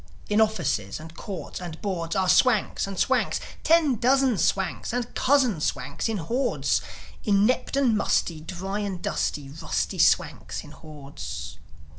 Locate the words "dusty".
8.99-9.47